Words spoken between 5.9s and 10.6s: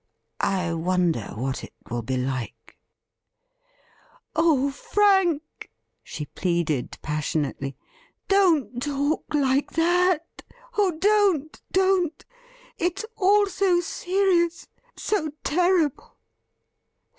she pleaded passionately,' don't talk like that!